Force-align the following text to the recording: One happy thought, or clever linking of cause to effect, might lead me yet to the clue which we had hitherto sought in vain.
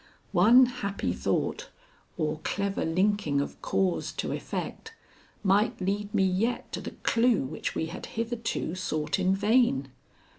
One 0.33 0.65
happy 0.65 1.13
thought, 1.13 1.69
or 2.17 2.39
clever 2.43 2.83
linking 2.85 3.39
of 3.39 3.61
cause 3.61 4.11
to 4.13 4.31
effect, 4.31 4.95
might 5.43 5.79
lead 5.79 6.11
me 6.11 6.23
yet 6.23 6.71
to 6.71 6.81
the 6.81 6.95
clue 7.03 7.41
which 7.43 7.75
we 7.75 7.85
had 7.85 8.07
hitherto 8.07 8.73
sought 8.73 9.19
in 9.19 9.35
vain. 9.35 9.89